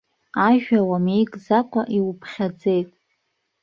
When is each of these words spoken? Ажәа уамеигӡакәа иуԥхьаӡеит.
Ажәа 0.47 0.79
уамеигӡакәа 0.89 1.81
иуԥхьаӡеит. 1.97 2.89